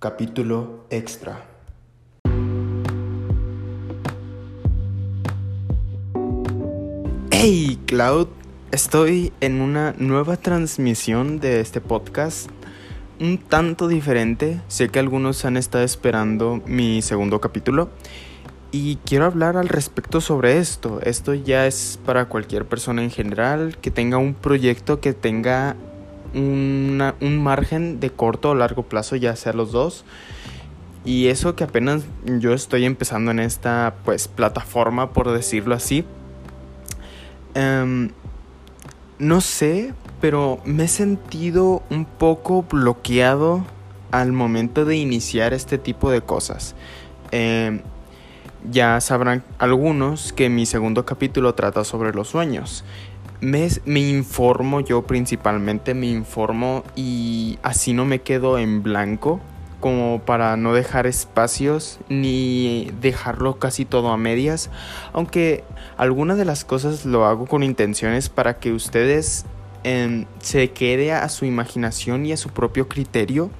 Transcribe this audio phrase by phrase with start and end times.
[0.00, 1.44] Capítulo extra.
[7.30, 8.28] Hey Cloud,
[8.72, 12.48] estoy en una nueva transmisión de este podcast
[13.20, 14.62] un tanto diferente.
[14.68, 17.90] Sé que algunos han estado esperando mi segundo capítulo
[18.72, 21.00] y quiero hablar al respecto sobre esto.
[21.02, 25.76] Esto ya es para cualquier persona en general que tenga un proyecto que tenga
[26.34, 30.04] un margen de corto o largo plazo, ya sea los dos.
[31.04, 36.04] Y eso que apenas yo estoy empezando en esta pues plataforma, por decirlo así.
[37.54, 38.10] Em,
[39.18, 43.64] no sé, pero me he sentido un poco bloqueado
[44.10, 46.74] al momento de iniciar este tipo de cosas.
[47.32, 47.80] Eh,
[48.70, 52.84] ya sabrán algunos que mi segundo capítulo trata sobre los sueños.
[53.40, 59.40] Me, informo yo principalmente, me informo y así no me quedo en blanco
[59.80, 64.68] como para no dejar espacios ni dejarlo casi todo a medias,
[65.14, 65.64] aunque
[65.96, 69.46] algunas de las cosas lo hago con intenciones para que ustedes
[69.84, 73.50] em, se quede a su imaginación y a su propio criterio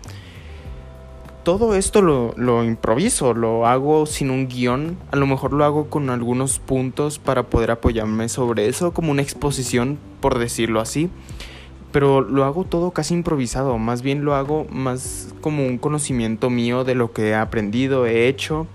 [1.42, 6.10] todo esto lo, improviso, lo hago sin un guion, a lo mejor lo hago con
[6.10, 11.10] algunos puntos para poder apoyarme sobre eso, como una exposición, por decirlo así,
[11.92, 16.84] pero lo hago todo casi improvisado, más bien lo hago más como un conocimiento mío
[16.84, 18.66] de lo que he aprendido, he hecho,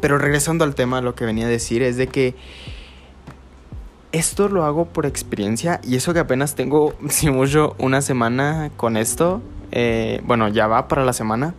[0.00, 2.34] pero regresando al tema, lo que venía a decir es de que
[4.12, 8.96] esto lo hago por experiencia y eso que apenas tengo, si mucho, una semana con
[8.96, 11.54] esto, eh, bueno, ya va para la semana.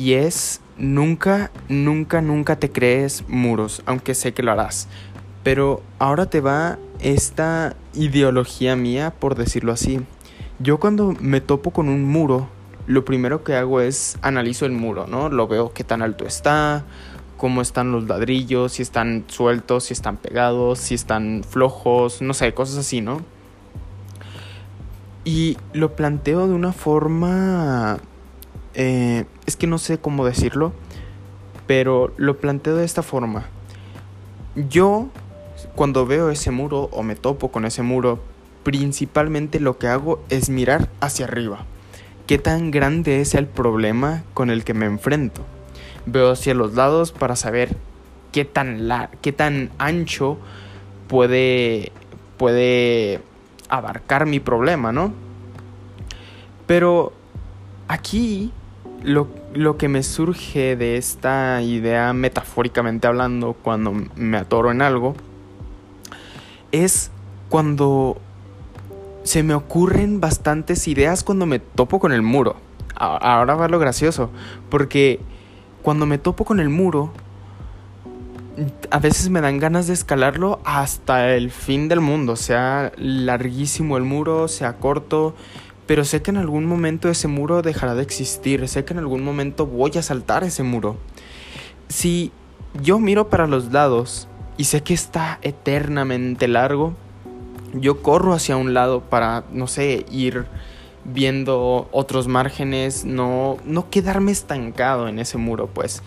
[0.00, 4.88] Y es, nunca, nunca, nunca te crees muros, aunque sé que lo harás.
[5.42, 10.00] Pero ahora te va esta ideología mía, por decirlo así.
[10.58, 12.48] Yo cuando me topo con un muro,
[12.86, 15.28] lo primero que hago es analizo el muro, ¿no?
[15.28, 16.86] Lo veo qué tan alto está,
[17.36, 22.54] cómo están los ladrillos, si están sueltos, si están pegados, si están flojos, no sé,
[22.54, 23.20] cosas así, ¿no?
[25.26, 27.98] Y lo planteo de una forma...
[28.72, 30.72] Eh, es que no sé cómo decirlo,
[31.66, 33.46] pero lo planteo de esta forma.
[34.54, 35.08] Yo,
[35.74, 38.20] cuando veo ese muro o me topo con ese muro,
[38.62, 41.64] principalmente lo que hago es mirar hacia arriba.
[42.28, 45.42] ¿Qué tan grande es el problema con el que me enfrento?
[46.06, 47.76] Veo hacia los lados para saber
[48.30, 48.88] qué tan,
[49.20, 50.38] qué tan ancho
[51.08, 51.90] puede,
[52.36, 53.20] puede
[53.68, 55.12] abarcar mi problema, ¿no?
[56.68, 57.12] Pero
[57.88, 58.52] aquí
[59.02, 65.14] lo, lo, que me surge de esta idea metafóricamente hablando cuando me atoro en algo
[66.72, 67.10] es
[67.48, 68.18] cuando
[69.24, 72.56] se me ocurren bastantes ideas cuando me topo con el muro.
[72.94, 74.30] Ahora va lo gracioso,
[74.68, 75.20] porque
[75.82, 77.12] cuando me topo con el muro,
[78.90, 84.04] a veces me dan ganas de escalarlo hasta el fin del mundo, sea larguísimo el
[84.04, 85.34] muro, sea corto,
[85.90, 89.24] pero sé que en algún momento ese muro dejará de existir, sé que en algún
[89.24, 90.96] momento voy a saltar ese muro.
[91.88, 92.30] Si
[92.80, 96.94] yo miro para los lados y sé que está eternamente largo,
[97.74, 100.46] yo corro hacia un lado para, no sé, ir
[101.04, 106.04] viendo otros márgenes, no, no quedarme estancado en ese muro, pues.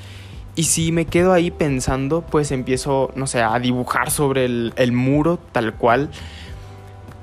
[0.56, 5.40] Y si me quedo ahí pensando, pues empiezo, no sé, a dibujar sobre el, muro
[5.52, 6.10] tal cual.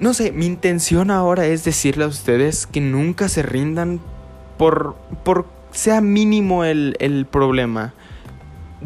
[0.01, 4.01] No sé, mi intención ahora es decirle a ustedes que nunca se rindan
[4.57, 7.95] por, por sea mínimo el, el problema.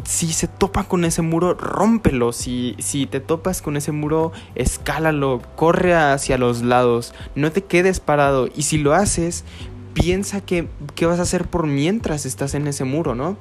[0.03, 2.33] Si se topa con ese muro, rómpelo.
[2.33, 7.13] Si, si te topas con ese muro, escálalo, corre hacia los lados.
[7.33, 8.49] No te quedes parado.
[8.53, 9.45] Y si lo haces,
[9.93, 13.37] piensa que, qué vas a hacer por mientras estás en ese muro, ¿no?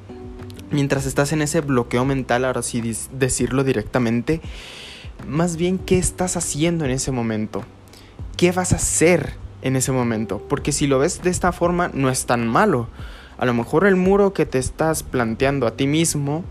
[0.74, 4.40] mientras estás en ese bloqueo mental, ahora sí decirlo directamente,
[5.28, 7.64] más bien qué estás haciendo en ese momento,
[8.36, 12.10] qué vas a hacer en ese momento, porque si lo ves de esta forma no
[12.10, 12.88] es tan malo.
[13.36, 16.44] A lo mejor el muro que te estás planteando a ti mismo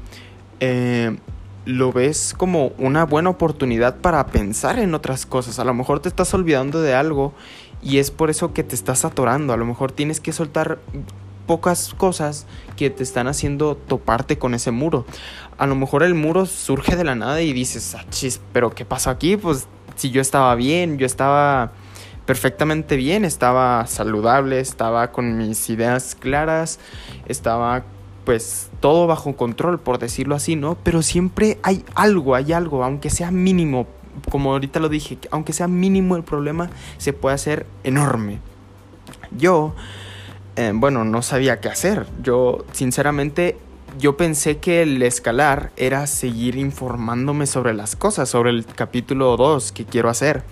[0.59, 1.17] eh,
[1.65, 5.59] lo ves como una buena oportunidad para pensar en otras cosas.
[5.59, 7.33] A lo mejor te estás olvidando de algo
[7.81, 9.53] y es por eso que te estás atorando.
[9.53, 10.79] A lo mejor tienes que soltar
[11.45, 12.45] pocas cosas
[12.75, 15.05] que te están haciendo toparte con ese muro.
[15.57, 18.85] A lo mejor el muro surge de la nada y dices, ah, chis, pero ¿qué
[18.85, 19.37] pasó aquí?
[19.37, 21.71] Pues si yo estaba bien, yo estaba
[22.25, 26.79] perfectamente bien, estaba saludable, estaba con mis ideas claras,
[27.27, 27.83] estaba
[28.25, 30.77] pues todo bajo control, por decirlo así, ¿no?
[30.83, 33.85] Pero siempre hay algo, hay algo, aunque sea mínimo,
[34.31, 38.39] como ahorita lo dije, aunque sea mínimo el problema, se puede hacer enorme.
[39.37, 39.73] Yo
[40.55, 42.05] eh, bueno, no sabía qué hacer.
[42.21, 43.57] Yo, sinceramente,
[43.99, 49.71] yo pensé que el escalar era seguir informándome sobre las cosas, sobre el capítulo 2
[49.71, 50.43] que quiero hacer.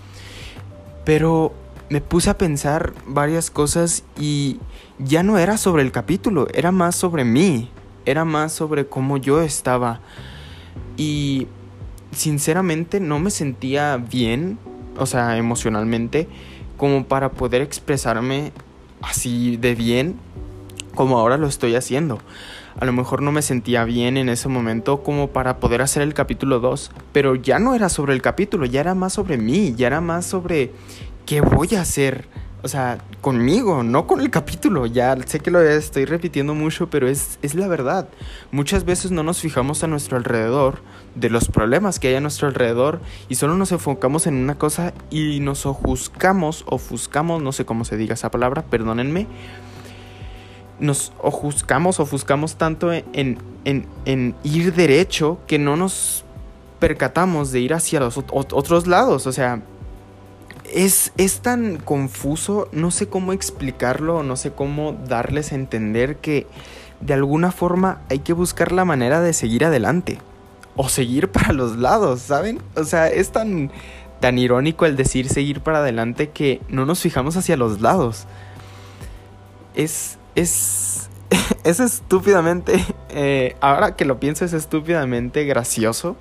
[1.05, 1.53] Pero
[1.89, 4.59] me puse a pensar varias cosas y
[4.99, 7.69] ya no era sobre el capítulo, era más sobre mí,
[8.05, 9.99] era más sobre cómo yo estaba.
[10.95, 11.47] Y
[12.11, 14.59] sinceramente no me sentía bien,
[14.97, 16.27] o sea, emocionalmente,
[16.77, 18.51] como para poder expresarme
[19.01, 20.19] así de bien
[20.95, 22.19] como ahora lo estoy haciendo.
[22.79, 26.13] A lo mejor no me sentía bien en ese momento como para poder hacer el
[26.13, 29.88] capítulo 2, pero ya no era sobre el capítulo, ya era más sobre mí, ya
[29.88, 30.71] era más sobre
[31.25, 32.27] qué voy a hacer.
[32.63, 34.85] O sea, conmigo, no con el capítulo.
[34.85, 38.07] Ya sé que lo estoy repitiendo mucho, pero es, es la verdad.
[38.51, 40.79] Muchas veces no nos fijamos a nuestro alrededor
[41.15, 44.94] de los problemas que hay a nuestro alrededor y solo nos enfocamos en una cosa
[45.09, 49.27] y nos ofuscamos, ofuscamos, no sé cómo se diga esa palabra, perdónenme.
[50.81, 56.25] Nos ofuscamos, ofuscamos tanto en, en, en ir derecho que no nos
[56.80, 59.28] percatamos de ir hacia los otros lados.
[59.28, 59.62] O sea,
[60.74, 66.48] es, tan confuso, no sé cómo explicarlo, no sé cómo darles a entender que
[67.00, 70.19] de alguna forma hay que buscar la manera de seguir adelante.
[70.75, 72.62] O seguir para los lados, ¿saben?
[72.75, 73.72] O sea, es tan,
[74.19, 78.25] tan irónico el decir seguir para adelante que no nos fijamos hacia los lados.
[79.75, 81.10] Es, es,
[81.63, 86.16] es estúpidamente, eh, ahora que lo pienso es estúpidamente gracioso.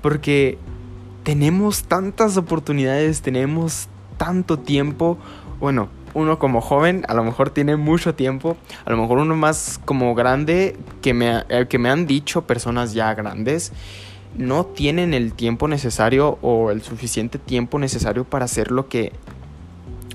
[0.00, 0.58] Porque
[1.22, 5.16] tenemos tantas oportunidades, tenemos tanto tiempo.
[5.60, 9.80] Bueno, uno como joven a lo mejor tiene mucho tiempo, a lo mejor uno más
[9.84, 13.72] como grande que me, eh, que me han dicho personas ya grandes
[14.36, 19.12] no tienen el tiempo necesario o el suficiente tiempo necesario para hacer lo que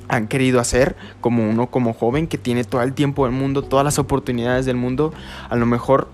[0.08, 3.84] han querido hacer, como uno como joven que tiene todo el tiempo del mundo, todas
[3.84, 5.14] las oportunidades del mundo,
[5.50, 6.08] a lo mejor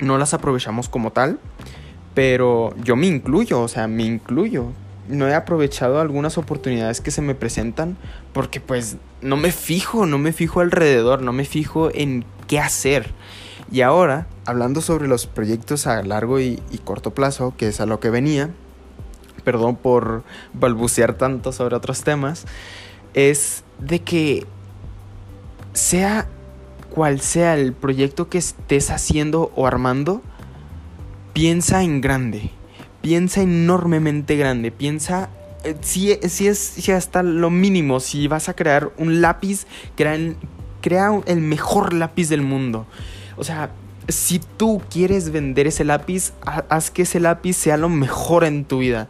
[0.00, 1.38] no las aprovechamos como tal.
[2.14, 4.66] Pero yo me incluyo, o sea, me incluyo.
[5.08, 7.96] No he aprovechado algunas oportunidades que se me presentan
[8.32, 13.10] porque pues no me fijo, no me fijo alrededor, no me fijo en qué hacer.
[13.70, 17.98] Y ahora, hablando sobre los proyectos a largo y, corto plazo, que es a lo
[18.00, 18.50] que venía,
[19.42, 22.46] perdón por balbucear tanto sobre otros temas,
[23.14, 24.46] es de que
[25.72, 26.28] sea
[26.90, 30.22] cual sea el proyecto que estés haciendo o armando,
[31.32, 32.50] piensa en grande,
[33.00, 35.30] piensa enormemente grande, piensa
[35.64, 40.16] eh, si, si, es si hasta lo mínimo, si vas a crear un lápiz, crea,
[40.80, 42.86] crea el mejor lápiz del mundo.
[43.36, 43.70] O sea,
[44.08, 48.78] si tú quieres vender ese lápiz, haz que ese lápiz sea lo mejor en tu
[48.78, 49.08] vida.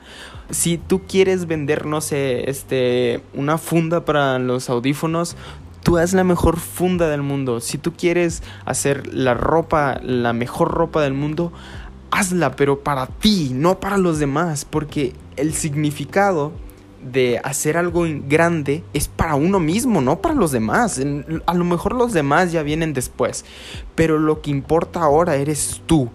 [0.51, 5.37] Si tú quieres vender, no sé, este, una funda para los audífonos,
[5.83, 7.61] tú haz la mejor funda del mundo.
[7.61, 11.53] Si tú quieres hacer la ropa, la mejor ropa del mundo,
[12.11, 16.53] hazla, pero para ti, no para los demás, porque el significado
[17.05, 21.01] de hacer algo grande es para uno mismo, no para los demás.
[21.47, 23.45] A lo mejor los demás ya vienen después,
[23.95, 26.09] pero lo que importa ahora eres tú.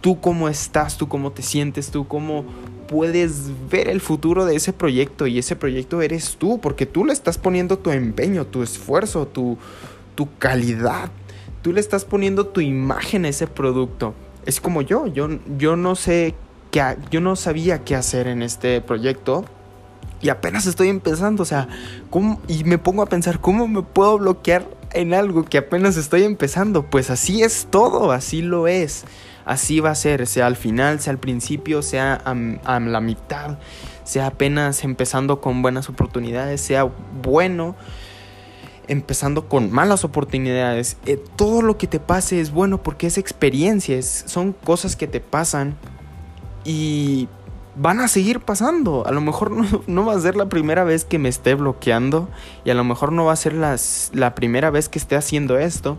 [0.00, 2.44] Tú cómo estás, tú cómo te sientes, tú cómo
[2.86, 7.12] puedes ver el futuro de ese proyecto y ese proyecto eres tú, porque tú le
[7.12, 9.58] estás poniendo tu empeño, tu esfuerzo, tu,
[10.14, 11.10] tu calidad.
[11.62, 14.14] Tú le estás poniendo tu imagen a ese producto
[14.48, 16.34] es como yo, yo, yo no sé
[16.70, 19.44] qué, yo no sabía qué hacer en este proyecto
[20.20, 21.68] y apenas estoy empezando, o sea,
[22.48, 26.84] y me pongo a pensar, ¿cómo me puedo bloquear en algo que apenas estoy empezando?
[26.84, 29.04] Pues así es todo, así lo es,
[29.44, 33.58] así va a ser, sea al final, sea al principio, sea a, la mitad,
[34.02, 36.90] sea apenas empezando con buenas oportunidades, sea
[37.22, 37.76] bueno
[38.88, 40.96] empezando con malas oportunidades.
[41.04, 45.20] Eh, todo lo que te pase es bueno porque es experiencias, son cosas que te
[45.20, 45.76] pasan
[46.64, 47.28] y
[47.78, 49.06] van a seguir pasando.
[49.06, 49.50] A lo mejor
[49.86, 52.28] no, va a ser la primera vez que me esté bloqueando
[52.64, 55.58] y a lo mejor no va a ser las, la primera vez que esté haciendo
[55.58, 55.98] esto.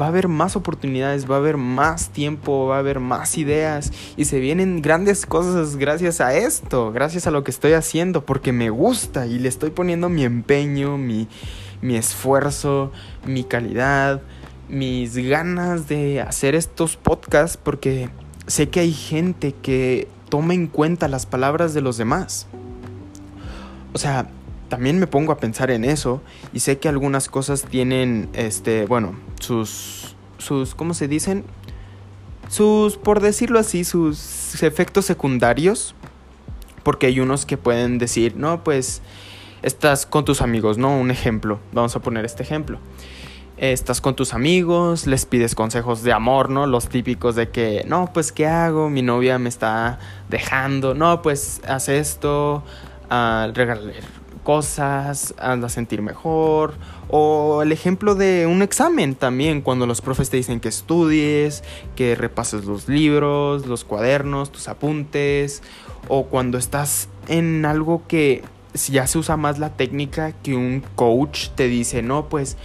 [0.00, 3.92] Va a haber más oportunidades, va a haber más tiempo, va a haber más ideas
[4.16, 8.52] y se vienen grandes cosas gracias a esto, gracias a lo que estoy haciendo porque
[8.52, 11.28] me gusta y le estoy poniendo mi empeño, mi
[11.80, 12.92] mi esfuerzo,
[13.24, 14.22] mi calidad,
[14.68, 18.10] mis ganas de hacer estos podcasts porque
[18.46, 22.46] sé que hay gente que toma en cuenta las palabras de los demás.
[23.92, 24.28] O sea,
[24.68, 29.14] también me pongo a pensar en eso y sé que algunas cosas tienen, este, bueno,
[29.40, 31.44] sus, sus, ¿cómo se dicen?
[32.48, 35.94] Sus, por decirlo así, sus efectos secundarios.
[36.82, 39.02] Porque hay unos que pueden decir, no, pues
[39.62, 40.96] estás con tus amigos, ¿no?
[40.98, 42.78] Un ejemplo, vamos a poner este ejemplo.
[43.58, 46.66] Estás con tus amigos, les pides consejos de amor, ¿no?
[46.66, 48.88] Los típicos de que, no, pues, ¿qué hago?
[48.88, 49.98] Mi novia me está
[50.28, 52.62] dejando, no, pues, haz esto,
[53.10, 53.94] uh, regálale
[54.44, 56.74] cosas, anda a sentir mejor.
[57.10, 61.62] O el ejemplo de un examen también, cuando los profes te dicen que estudies,
[61.96, 65.62] que repases los libros, los cuadernos, tus apuntes.
[66.08, 68.42] O cuando estás en algo que
[68.88, 72.56] ya se usa más la técnica que un coach te dice, no, pues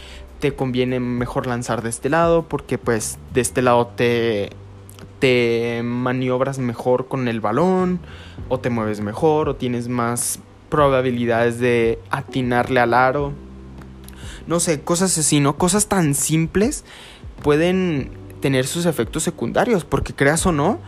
[0.44, 4.50] te conviene mejor lanzar de este lado porque pues de este lado te
[5.20, 8.02] te maniobras mejor con el balón
[8.50, 13.32] o te mueves mejor o tienes más probabilidades de atinarle al aro.
[14.46, 15.56] No sé, cosas así, ¿no?
[15.56, 16.84] Cosas tan simples
[17.42, 20.80] pueden tener sus efectos secundarios porque creas o no,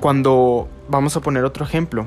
[0.00, 2.06] cuando vamos a poner otro ejemplo,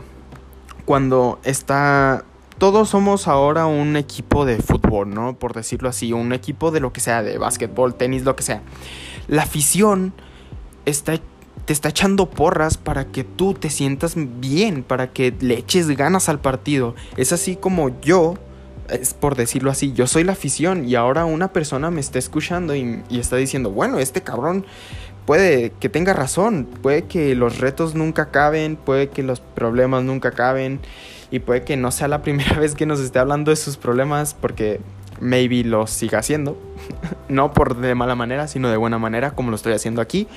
[0.85, 2.25] cuando está
[2.57, 5.37] todos somos ahora un equipo de fútbol, ¿no?
[5.37, 8.61] Por decirlo así, un equipo de lo que sea, de básquetbol, tenis, lo que sea.
[9.27, 10.13] La afición
[10.85, 11.19] está,
[11.65, 16.29] te está echando porras para que tú te sientas bien, para que le eches ganas
[16.29, 16.95] al partido.
[17.15, 18.35] Es así como yo,
[18.89, 22.75] es por decirlo así, yo soy la afición y ahora una persona me está escuchando
[22.75, 24.65] y, y está diciendo, bueno, este cabrón
[25.27, 30.29] puede que tenga razón, puede que los retos nunca acaben, puede que los problemas nunca
[30.29, 30.79] acaben
[31.31, 34.33] y puede que no sea la primera vez que nos esté hablando de sus problemas
[34.33, 34.79] porque
[35.19, 36.57] maybe lo siga haciendo,
[37.29, 40.27] no por de mala manera, sino de buena manera como lo estoy haciendo aquí.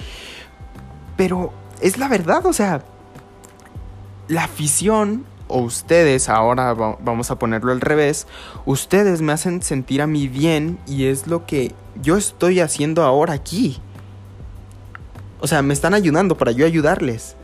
[1.16, 2.82] Pero es la verdad, o sea,
[4.28, 8.26] la afición o ustedes, ahora vamos a ponerlo al revés,
[8.64, 13.34] ustedes me hacen sentir a mí bien y es lo que yo estoy haciendo ahora
[13.34, 13.78] aquí.
[15.40, 17.36] O sea, me están ayudando para yo ayudarles.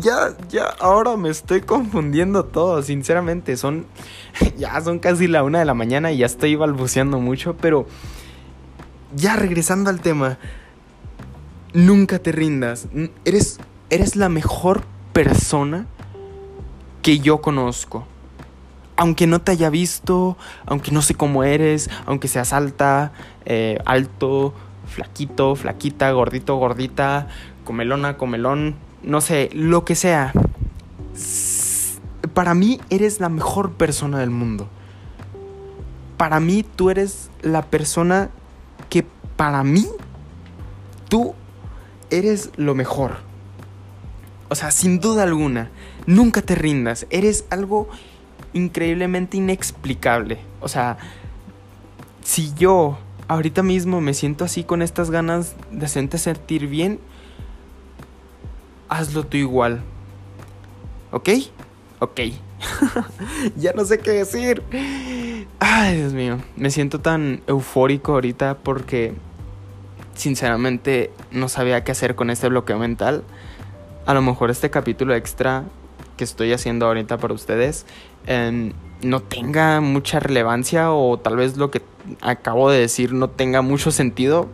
[0.00, 3.56] Ya, ya, ahora me estoy confundiendo todo, sinceramente.
[3.56, 3.86] Son,
[4.58, 7.86] ya son casi la una de la mañana y ya estoy balbuceando mucho, pero
[9.14, 10.38] ya regresando al tema,
[11.72, 12.88] nunca te rindas.
[13.24, 13.58] Eres,
[13.90, 15.86] eres la mejor persona
[17.02, 18.06] que yo conozco.
[18.96, 20.36] Aunque no te haya visto,
[20.66, 23.12] aunque no sé cómo eres, aunque seas alta,
[23.44, 24.54] eh, alto,
[24.86, 27.26] flaquito, flaquita, gordito, gordita,
[27.64, 30.32] comelona, comelón, no sé, lo que sea.
[32.32, 34.68] Para mí eres la mejor persona del mundo.
[36.16, 38.30] Para mí tú eres la persona
[38.88, 39.04] que
[39.36, 39.86] para mí
[41.08, 41.34] tú
[42.10, 43.16] eres lo mejor.
[44.48, 45.70] O sea, sin duda alguna,
[46.06, 47.06] nunca te rindas.
[47.10, 47.88] Eres algo
[48.52, 50.38] increíblemente inexplicable.
[50.60, 50.96] O sea,
[52.22, 57.00] si yo ahorita mismo me siento así con estas ganas de sentir bien,
[58.88, 59.82] hazlo tú igual.
[61.10, 61.28] ¿Ok?
[62.00, 62.20] Ok.
[63.56, 64.62] ya no sé qué decir.
[65.60, 66.38] Ay, Dios mío.
[66.56, 69.14] Me siento tan eufórico ahorita porque
[70.14, 73.24] sinceramente no sabía qué hacer con este bloqueo mental.
[74.06, 75.64] A lo mejor este capítulo extra
[76.16, 77.86] que estoy haciendo ahorita para ustedes
[78.26, 78.72] em,
[79.02, 81.82] no tenga mucha relevancia o tal vez lo que
[82.20, 84.48] acabo de decir no tenga mucho sentido,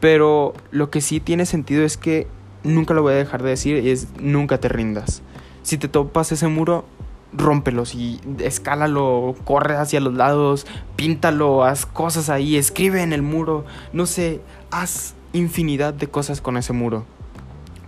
[0.00, 2.26] pero lo que sí tiene sentido es que
[2.64, 5.22] nunca lo voy a dejar de decir es nunca te rindas.
[5.62, 6.84] Si te topas ese muro,
[7.32, 13.64] rómpelos y escálalo, corre hacia los lados, píntalo, haz cosas ahí, escribe en el muro,
[13.92, 14.40] no sé,
[14.70, 17.04] haz infinidad de cosas con ese muro.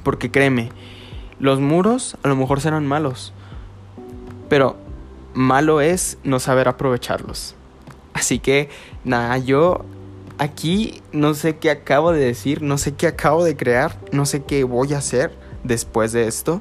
[0.04, 0.70] Porque créeme,
[1.38, 3.32] los muros a lo mejor serán malos,
[4.48, 4.76] pero
[5.34, 7.54] malo es no saber aprovecharlos.
[8.14, 8.68] Así que,
[9.04, 9.84] nada, yo
[10.38, 14.42] aquí no sé qué acabo de decir, no sé qué acabo de crear, no sé
[14.44, 16.60] qué voy a hacer después de esto,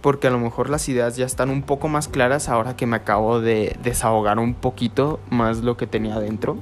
[0.00, 2.96] porque a lo mejor las ideas ya están un poco más claras ahora que me
[2.96, 6.56] acabo de desahogar un poquito más lo que tenía dentro.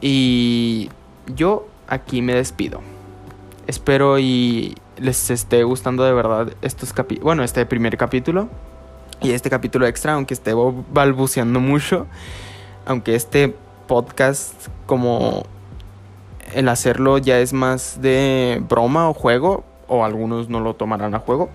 [0.00, 0.90] Y
[1.26, 2.80] yo aquí me despido.
[3.66, 8.48] Espero y les esté gustando de verdad estos capi bueno, este primer capítulo
[9.20, 12.06] y este capítulo extra, aunque esté balbuceando mucho,
[12.84, 13.56] aunque este
[13.92, 14.54] podcast
[14.86, 15.42] como
[16.54, 21.18] el hacerlo ya es más de broma o juego, o algunos no lo tomarán a
[21.18, 21.50] juego.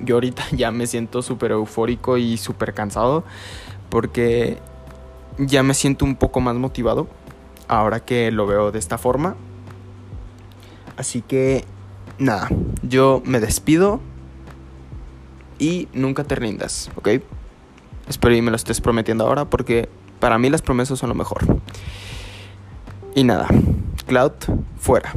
[0.00, 3.22] Yo ahorita ya me siento súper eufórico y súper cansado
[3.90, 4.56] porque
[5.36, 7.06] ya me siento un poco más motivado
[7.68, 9.36] ahora que lo veo de esta forma.
[10.96, 11.66] Así que
[12.16, 12.48] nada,
[12.82, 14.00] yo me despido
[15.58, 17.08] y nunca te rindas, ¿ok?
[18.08, 19.90] Espero y me lo estés prometiendo ahora porque
[20.22, 21.40] para mí las promesas son lo mejor.
[23.16, 23.48] Y nada,
[24.06, 24.30] Cloud
[24.78, 25.12] fuera.